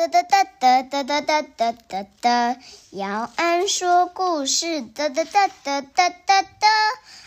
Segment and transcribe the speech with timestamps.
[0.00, 2.56] 哒哒哒哒哒哒哒哒哒哒，
[2.88, 6.68] 姚安说故事，哒哒哒哒哒哒哒。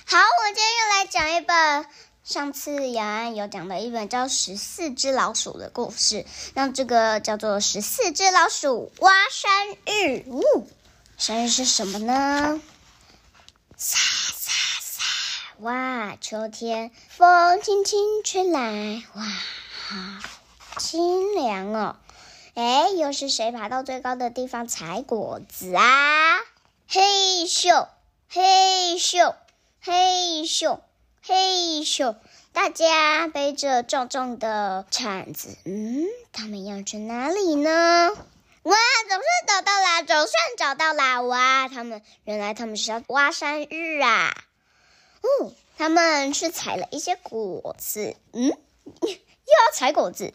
[0.06, 1.86] 好，我今天又来讲一本
[2.24, 6.26] 上次姚安有讲的一本叫《十四只老鼠》的故事，
[6.56, 10.26] 那这个叫做《十四只老鼠挖山芋》。
[10.32, 10.68] 呜，
[11.16, 12.60] 山芋是什么呢？
[13.78, 14.52] 沙沙
[14.82, 15.04] 沙，
[15.60, 19.24] 哇，秋天风轻轻吹来，哇，
[19.86, 21.98] 好清凉哦。
[22.56, 26.38] 哎，又是谁爬到最高的地方采果子啊？
[26.88, 27.88] 嘿咻，
[28.30, 29.34] 嘿咻，
[29.82, 30.80] 嘿咻，
[31.24, 32.16] 嘿咻！
[32.52, 38.12] 大家背着重重的铲子，嗯，他们要去哪里呢？
[38.62, 38.78] 哇，
[39.10, 40.04] 总算找到啦！
[40.04, 41.22] 总算找到啦！
[41.24, 44.32] 哇，他们原来他们是要挖山芋啊！
[45.22, 50.32] 哦，他们去采了一些果子，嗯，又要采果子。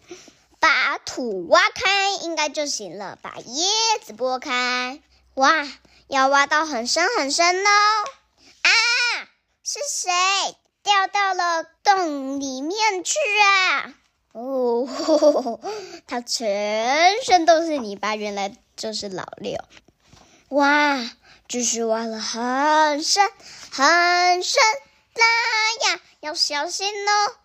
[0.60, 3.18] 把土挖开，应该就行了。
[3.22, 3.64] 把叶
[4.04, 5.00] 子拨开，
[5.34, 5.66] 哇，
[6.08, 7.70] 要挖到很深很深哦！
[8.62, 8.70] 啊，
[9.62, 10.10] 是谁
[10.82, 13.94] 掉到了洞里面去啊？
[14.32, 15.60] 哦，
[16.06, 19.58] 他全身都是泥巴，原来就是老六。
[20.48, 21.10] 哇，
[21.48, 23.30] 继续挖了很深
[23.70, 24.62] 很深，
[25.14, 27.36] 拉呀，要小心哦！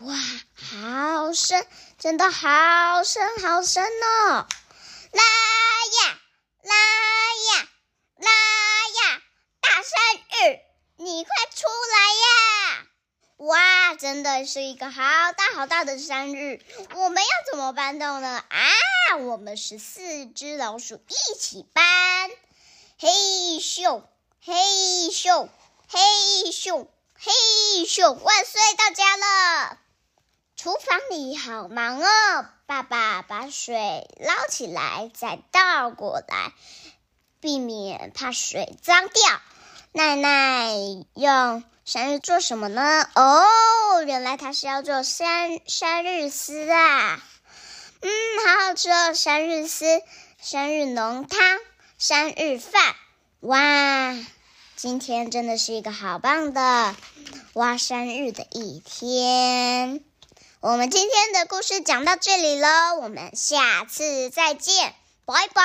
[0.00, 0.14] 哇，
[0.54, 1.66] 好深，
[2.02, 4.48] 真的好深好深哦！
[5.12, 6.18] 拉呀，
[6.64, 7.68] 拉呀，
[8.16, 9.22] 拉呀！
[9.60, 10.58] 大山芋，
[10.96, 12.86] 你快出来呀！
[13.36, 16.60] 哇，真的是一个好大好大的山芋，
[16.96, 18.44] 我们要怎么搬动呢？
[18.48, 22.30] 啊，我们是四只老鼠一起搬，
[22.98, 23.10] 嘿
[23.60, 24.02] 咻，
[24.44, 24.52] 嘿
[25.12, 25.48] 咻，
[25.86, 26.00] 嘿
[26.50, 27.32] 咻，嘿
[27.86, 28.12] 咻！
[28.12, 29.78] 万岁到家了。
[30.62, 32.46] 厨房里好忙哦！
[32.66, 33.74] 爸爸把水
[34.20, 36.52] 捞起来，再倒过来，
[37.40, 39.40] 避免怕水脏掉。
[39.90, 40.68] 奶奶
[41.14, 43.08] 用山芋做什么呢？
[43.16, 47.20] 哦，原来它是要做山山芋丝啊！
[48.00, 48.08] 嗯，
[48.46, 49.84] 好好吃哦，山芋丝、
[50.40, 51.58] 山芋浓汤、
[51.98, 52.94] 山芋饭。
[53.40, 54.16] 哇，
[54.76, 56.94] 今天真的是一个好棒的
[57.54, 60.04] 挖山芋的一天。
[60.62, 62.68] 我们今天的故事讲到这里喽
[63.02, 64.94] 我们下次再见
[65.26, 65.62] 拜拜。